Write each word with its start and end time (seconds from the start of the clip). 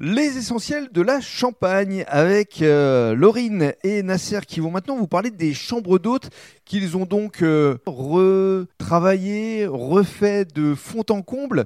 Les 0.00 0.38
essentiels 0.38 0.92
de 0.92 1.02
la 1.02 1.20
Champagne 1.20 2.04
avec 2.06 2.62
euh, 2.62 3.16
Laurine 3.16 3.72
et 3.82 4.04
Nasser 4.04 4.38
qui 4.46 4.60
vont 4.60 4.70
maintenant 4.70 4.96
vous 4.96 5.08
parler 5.08 5.32
des 5.32 5.54
chambres 5.54 5.98
d'hôtes 5.98 6.30
qu'ils 6.64 6.96
ont 6.96 7.04
donc 7.04 7.42
euh, 7.42 7.78
retravaillé, 7.84 9.66
refait 9.66 10.44
de 10.44 10.76
fond 10.76 11.02
en 11.10 11.22
comble 11.22 11.64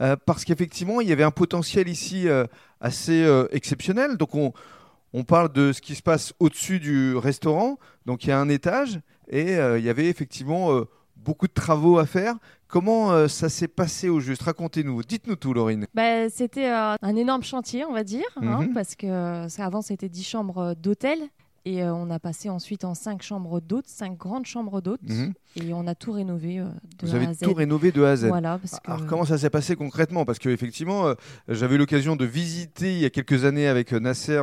euh, 0.00 0.16
parce 0.24 0.46
qu'effectivement 0.46 1.02
il 1.02 1.10
y 1.10 1.12
avait 1.12 1.24
un 1.24 1.30
potentiel 1.30 1.86
ici 1.86 2.26
euh, 2.26 2.46
assez 2.80 3.22
exceptionnel. 3.50 4.16
Donc 4.16 4.34
on, 4.34 5.24
parle 5.24 5.52
de 5.52 5.72
ce 5.72 5.82
qui 5.82 5.94
se 5.94 6.02
passe 6.02 6.32
au-dessus 6.40 6.80
du 6.80 7.14
restaurant. 7.16 7.78
Donc 8.06 8.24
il 8.24 8.30
y 8.30 8.32
a 8.32 8.40
un 8.40 8.48
étage 8.48 8.98
et 9.28 9.56
il 9.56 9.84
y 9.84 9.90
avait 9.90 10.08
effectivement 10.08 10.84
beaucoup 11.16 11.46
de 11.46 11.52
travaux 11.52 11.98
à 11.98 12.06
faire. 12.06 12.36
Comment 12.68 13.12
euh, 13.12 13.28
ça 13.28 13.48
s'est 13.48 13.68
passé 13.68 14.08
au 14.08 14.20
juste? 14.20 14.42
Racontez-nous, 14.42 15.02
dites-nous 15.02 15.36
tout 15.36 15.54
Laurine. 15.54 15.86
Bah, 15.94 16.28
c'était 16.28 16.70
euh, 16.70 16.94
un 17.00 17.16
énorme 17.16 17.42
chantier, 17.44 17.84
on 17.84 17.92
va 17.92 18.02
dire, 18.04 18.24
hein, 18.36 18.62
Mhm. 18.62 18.74
parce 18.74 18.94
que 18.96 19.06
euh, 19.06 19.48
ça, 19.48 19.64
avant 19.64 19.80
c'était 19.82 20.08
10 20.08 20.24
chambres 20.24 20.74
d'hôtel 20.74 21.18
et 21.66 21.82
euh, 21.82 21.94
on 21.94 22.10
a 22.10 22.18
passé 22.18 22.50
ensuite 22.50 22.84
en 22.84 22.94
5 22.94 23.22
chambres 23.22 23.60
d'hôtes, 23.60 23.86
5 23.86 24.18
grandes 24.18 24.44
chambres 24.44 24.80
d'hôtes 24.82 25.00
Mhm. 25.08 25.32
et 25.56 25.72
on 25.72 25.86
a 25.86 25.94
tout 25.94 26.10
rénové 26.12 26.58
euh, 26.58 26.64
de 26.98 27.06
Vous 27.06 27.14
A 27.14 27.18
à 27.28 27.32
Z. 27.32 27.38
tout 27.42 27.54
rénové 27.54 27.92
de 27.92 28.02
A 28.02 28.10
à 28.10 28.16
Z. 28.16 28.26
Voilà, 28.26 28.58
parce 28.58 28.80
que 28.80 28.90
Alors 28.90 29.06
comment 29.06 29.24
ça 29.24 29.38
s'est 29.38 29.50
passé 29.50 29.76
concrètement? 29.76 30.24
Parce 30.24 30.38
qu'effectivement, 30.40 31.06
euh, 31.06 31.14
j'avais 31.48 31.76
eu 31.76 31.78
l'occasion 31.78 32.16
de 32.16 32.24
visiter 32.24 32.92
il 32.92 32.98
y 32.98 33.04
a 33.04 33.10
quelques 33.10 33.44
années 33.44 33.68
avec 33.68 33.92
Nasser 33.92 34.42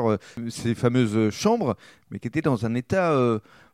ces 0.50 0.74
fameuses 0.74 1.32
chambres, 1.32 1.76
mais 2.12 2.20
qui 2.20 2.28
étaient 2.30 2.42
dans 2.42 2.66
un 2.66 2.74
état 2.76 3.14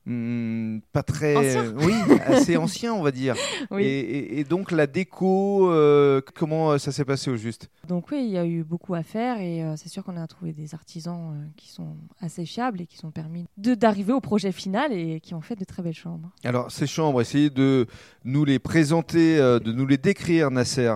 euh, 0.08 0.78
hmm, 0.78 0.82
pas 0.94 1.04
très, 1.04 1.36
Ancien. 1.58 1.74
oui, 1.78 1.94
assez 2.26 2.58
ancien, 2.58 2.94
on 2.94 3.02
va 3.04 3.12
dire. 3.12 3.36
oui. 3.72 3.84
Et, 3.84 4.00
et- 4.00 4.40
et 4.40 4.44
donc 4.44 4.72
la 4.72 4.88
déco, 4.88 5.70
euh, 5.72 6.22
comment 6.36 6.72
euh, 6.72 6.78
ça 6.78 6.92
s'est 6.92 7.06
passé 7.06 7.30
au 7.30 7.36
juste? 7.36 7.70
Donc 7.88 8.12
oui, 8.12 8.24
il 8.26 8.32
y 8.32 8.38
a 8.38 8.46
eu 8.46 8.64
beaucoup 8.64 8.94
à 8.96 9.04
faire 9.04 9.40
et 9.42 9.64
euh, 9.64 9.76
c'est 9.76 9.90
sûr 9.90 10.04
qu'on 10.04 10.18
a 10.18 10.28
trouvé 10.28 10.54
des 10.54 10.74
artisans 10.74 11.34
euh, 11.36 11.46
qui 11.56 11.70
sont 11.70 11.96
assez 12.22 12.46
fiables 12.46 12.82
et 12.82 12.86
qui 12.88 12.98
sont 12.98 13.12
permis 13.12 13.46
de 13.58 13.76
d'arriver 13.76 14.14
au 14.14 14.22
projet 14.22 14.52
final 14.52 14.92
et 14.94 15.20
qui 15.20 15.34
ont 15.34 15.42
fait 15.42 15.56
de 15.56 15.66
très 15.66 15.84
belles 15.84 15.94
chambres. 15.94 16.30
Alors 16.44 16.72
ces 16.72 16.88
chambres, 16.88 17.22
essayez 17.22 17.50
de 17.50 17.88
nous 18.24 18.46
les 18.46 18.59
présenter, 18.59 19.38
euh, 19.40 19.59
de 19.59 19.72
nous 19.72 19.86
les 19.86 19.98
décrire, 19.98 20.52
Nasser. 20.52 20.94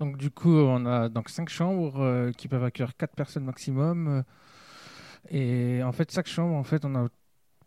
Donc 0.00 0.16
du 0.16 0.30
coup, 0.30 0.54
on 0.54 0.86
a 0.86 1.08
donc 1.08 1.28
cinq 1.28 1.48
chambres 1.48 2.00
euh, 2.00 2.30
qui 2.32 2.46
peuvent 2.46 2.62
accueillir 2.62 2.96
quatre 2.96 3.16
personnes 3.16 3.44
maximum. 3.44 4.08
euh, 4.08 4.22
et 5.30 5.82
en 5.82 5.92
fait, 5.92 6.10
chaque 6.12 6.28
chambre, 6.28 6.54
en 6.54 6.62
fait, 6.64 6.84
on 6.84 6.94
a 6.94 7.08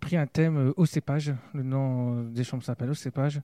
pris 0.01 0.17
un 0.17 0.27
thème 0.27 0.57
euh, 0.57 0.73
au 0.75 0.85
cépage. 0.85 1.33
Le 1.53 1.63
nom 1.63 2.17
euh, 2.17 2.23
des 2.29 2.43
chambres 2.43 2.63
s'appelle 2.63 2.89
au 2.89 2.93
cépage 2.93 3.39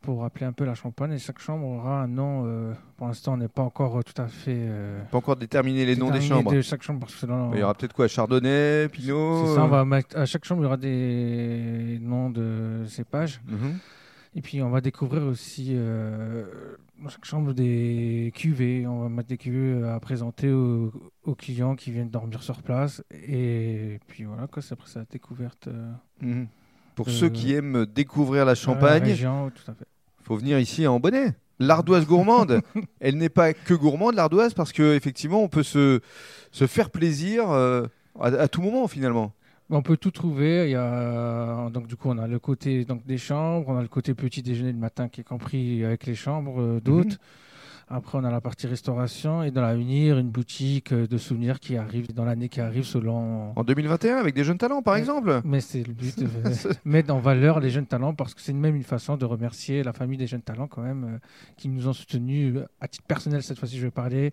pour 0.00 0.20
rappeler 0.22 0.46
un 0.46 0.52
peu 0.52 0.64
la 0.64 0.74
champagne. 0.74 1.12
Et 1.12 1.18
chaque 1.18 1.38
chambre 1.40 1.66
aura 1.66 2.02
un 2.02 2.08
nom. 2.08 2.44
euh, 2.46 2.72
pour 2.96 3.06
l'instant, 3.08 3.34
on 3.34 3.36
n'est 3.36 3.48
pas 3.48 3.62
encore 3.62 4.02
tout 4.04 4.20
à 4.20 4.26
fait. 4.28 4.54
euh, 4.56 5.00
Pas 5.10 5.18
encore 5.18 5.36
déterminer 5.36 5.84
les 5.86 5.96
noms 5.96 6.06
des 6.10 6.18
déterminé 6.18 6.28
chambres. 6.42 6.52
De 6.52 6.60
chaque 6.62 6.82
chambre 6.82 7.00
parce 7.00 7.14
que 7.14 7.20
selon- 7.20 7.52
Il 7.54 7.60
y 7.60 7.62
aura 7.62 7.74
peut-être 7.74 7.92
quoi 7.94 8.08
Chardonnay, 8.08 8.88
Pinot. 8.88 9.46
C'est 9.46 9.54
ça, 9.54 9.64
on 9.64 9.68
va 9.68 9.84
mettre- 9.84 10.16
à 10.18 10.24
chaque 10.26 10.44
chambre, 10.44 10.62
il 10.62 10.64
y 10.64 10.66
aura 10.66 10.76
des 10.76 11.98
noms 12.00 12.30
de 12.30 12.84
cépages. 12.88 13.40
mhm. 13.46 13.78
Et 14.36 14.40
puis 14.42 14.62
on 14.62 14.70
va 14.70 14.80
découvrir 14.80 15.22
aussi 15.24 15.70
euh, 15.72 16.44
dans 17.02 17.08
chaque 17.08 17.24
chambre 17.24 17.52
des 17.54 18.30
cuvées. 18.36 18.86
On 18.86 19.00
va 19.00 19.08
mettre 19.08 19.28
des 19.30 19.38
cuvées 19.38 19.82
à 19.88 19.98
présenter 19.98 20.52
aux, 20.52 20.92
aux 21.28 21.34
clients 21.34 21.76
qui 21.76 21.90
viennent 21.92 22.10
dormir 22.10 22.42
sur 22.42 22.62
place. 22.62 23.02
Et 23.28 24.00
puis 24.08 24.24
voilà, 24.24 24.46
quoi, 24.46 24.62
c'est 24.62 24.72
après 24.72 24.88
sa 24.88 25.04
découverte 25.04 25.68
euh, 25.68 25.92
Mhm. 26.22 26.48
Pour 26.94 27.08
Euh, 27.08 27.12
ceux 27.12 27.28
qui 27.28 27.54
aiment 27.54 27.86
découvrir 27.86 28.44
la 28.44 28.52
la 28.52 28.54
Champagne, 28.56 29.04
région, 29.04 29.50
tout 29.50 29.70
à 29.70 29.74
fait. 29.74 29.86
faut 30.24 30.36
venir 30.36 30.58
ici 30.58 30.86
en 30.86 30.98
bonnet. 30.98 31.34
L'ardoise 31.60 32.06
gourmande, 32.06 32.60
elle 33.00 33.16
n'est 33.16 33.28
pas 33.28 33.52
que 33.52 33.74
gourmande 33.74 34.14
l'ardoise 34.14 34.54
parce 34.54 34.72
que 34.72 34.94
effectivement 34.94 35.42
on 35.42 35.48
peut 35.48 35.62
se, 35.64 36.00
se 36.50 36.66
faire 36.66 36.90
plaisir 36.90 37.50
euh, 37.50 37.86
à, 38.20 38.26
à 38.28 38.48
tout 38.48 38.62
moment 38.62 38.88
finalement. 38.88 39.32
On 39.70 39.82
peut 39.82 39.96
tout 39.96 40.10
trouver. 40.10 40.64
Il 40.66 40.70
y 40.70 40.76
a 40.76 41.68
donc 41.70 41.86
du 41.88 41.94
coup 41.96 42.08
on 42.10 42.18
a 42.18 42.26
le 42.26 42.38
côté 42.38 42.84
donc 42.84 43.04
des 43.06 43.18
chambres, 43.18 43.68
on 43.68 43.76
a 43.76 43.82
le 43.82 43.88
côté 43.88 44.14
petit 44.14 44.42
déjeuner 44.42 44.72
le 44.72 44.78
matin 44.78 45.08
qui 45.08 45.20
est 45.20 45.24
compris 45.24 45.84
avec 45.84 46.06
les 46.06 46.14
chambres 46.14 46.60
euh, 46.60 46.80
d'hôtes. 46.80 47.06
Mhm. 47.12 47.18
Après 47.90 48.18
on 48.18 48.24
a 48.24 48.30
la 48.30 48.42
partie 48.42 48.66
restauration 48.66 49.42
et 49.42 49.50
dans 49.50 49.62
l'avenir 49.62 50.18
une 50.18 50.28
boutique 50.28 50.92
euh, 50.92 51.06
de 51.06 51.16
souvenirs 51.16 51.58
qui 51.58 51.76
arrive 51.76 52.12
dans 52.12 52.26
l'année 52.26 52.50
qui 52.50 52.60
arrive 52.60 52.84
selon. 52.84 53.52
En 53.56 53.64
2021 53.64 54.16
avec 54.16 54.34
des 54.34 54.44
jeunes 54.44 54.58
talents 54.58 54.82
par 54.82 54.96
exemple. 54.96 55.40
Mais 55.44 55.60
c'est 55.60 55.86
le 55.86 55.94
but 55.94 56.18
de 56.20 56.28
mettre 56.84 57.14
en 57.14 57.18
valeur 57.18 57.60
les 57.60 57.70
jeunes 57.70 57.86
talents 57.86 58.14
parce 58.14 58.34
que 58.34 58.42
c'est 58.42 58.52
même 58.52 58.76
une 58.76 58.82
façon 58.82 59.16
de 59.16 59.24
remercier 59.24 59.82
la 59.82 59.94
famille 59.94 60.18
des 60.18 60.26
jeunes 60.26 60.42
talents 60.42 60.68
quand 60.68 60.82
même 60.82 61.04
euh, 61.04 61.18
qui 61.56 61.68
nous 61.68 61.88
ont 61.88 61.94
soutenus 61.94 62.56
euh, 62.56 62.66
à 62.80 62.88
titre 62.88 63.06
personnel 63.06 63.42
cette 63.42 63.58
fois-ci 63.58 63.78
je 63.78 63.84
vais 63.84 63.90
parler 63.90 64.32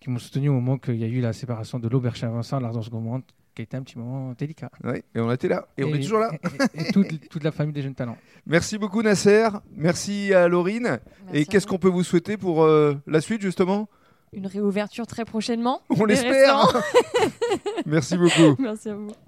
qui 0.00 0.10
m'ont 0.10 0.18
soutenu 0.18 0.48
au 0.48 0.54
moment 0.54 0.76
qu'il 0.76 0.96
y 0.96 1.04
a 1.04 1.08
eu 1.08 1.20
la 1.20 1.32
séparation 1.32 1.78
de 1.78 1.88
l'auberge 1.88 2.18
Saint-Vincent 2.18 2.58
l'Ardence 2.58 2.90
Gourmande 2.90 3.22
qui 3.56 3.62
a 3.62 3.64
été 3.64 3.76
un 3.76 3.82
petit 3.82 3.98
moment 3.98 4.34
délicat 4.38 4.70
Ouais, 4.84 5.02
et 5.14 5.20
on 5.20 5.32
était 5.32 5.48
là 5.48 5.66
et, 5.78 5.84
on 5.84 5.88
est 5.88 6.00
toujours 6.00 6.20
là. 6.20 6.30
et, 6.74 6.88
et 6.88 6.92
toute, 6.92 7.28
toute 7.28 7.42
la 7.42 7.50
famille 7.50 7.72
des 7.72 7.82
jeunes 7.82 7.94
talents 7.94 8.18
Merci 8.46 8.78
beaucoup 8.78 9.02
Nasser, 9.02 9.48
merci 9.74 10.32
à 10.34 10.46
Laurine. 10.46 10.82
Merci 10.82 11.00
et 11.32 11.40
à 11.40 11.44
qu'est-ce 11.46 11.66
qu'on 11.66 11.78
peut 11.78 11.88
vous 11.88 12.04
souhaiter 12.04 12.36
pour 12.36 12.62
euh, 12.62 12.94
la 13.06 13.20
suite 13.20 13.40
justement? 13.40 13.88
Une 14.32 14.46
réouverture 14.46 15.06
très 15.06 15.24
prochainement. 15.24 15.80
On 15.88 16.04
l'espère. 16.04 16.68
Merci 17.86 18.18
beaucoup. 18.18 18.56
Merci 18.58 18.90
à 18.90 18.94
vous. 18.94 19.10